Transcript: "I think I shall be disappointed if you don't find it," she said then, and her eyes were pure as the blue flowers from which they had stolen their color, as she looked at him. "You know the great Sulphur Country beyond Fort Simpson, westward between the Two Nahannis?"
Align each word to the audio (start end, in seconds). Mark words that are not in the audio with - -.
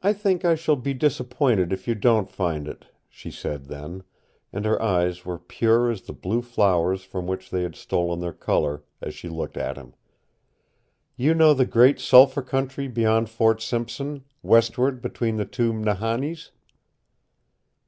"I 0.00 0.12
think 0.12 0.44
I 0.44 0.54
shall 0.54 0.76
be 0.76 0.94
disappointed 0.94 1.72
if 1.72 1.88
you 1.88 1.96
don't 1.96 2.30
find 2.30 2.68
it," 2.68 2.86
she 3.08 3.32
said 3.32 3.64
then, 3.64 4.04
and 4.52 4.64
her 4.64 4.80
eyes 4.80 5.24
were 5.24 5.40
pure 5.40 5.90
as 5.90 6.02
the 6.02 6.12
blue 6.12 6.40
flowers 6.40 7.02
from 7.02 7.26
which 7.26 7.50
they 7.50 7.62
had 7.62 7.74
stolen 7.74 8.20
their 8.20 8.32
color, 8.32 8.84
as 9.00 9.12
she 9.12 9.28
looked 9.28 9.56
at 9.56 9.76
him. 9.76 9.94
"You 11.16 11.34
know 11.34 11.52
the 11.52 11.66
great 11.66 11.98
Sulphur 11.98 12.42
Country 12.42 12.86
beyond 12.86 13.28
Fort 13.28 13.60
Simpson, 13.60 14.22
westward 14.44 15.02
between 15.02 15.34
the 15.36 15.44
Two 15.46 15.72
Nahannis?" 15.72 16.52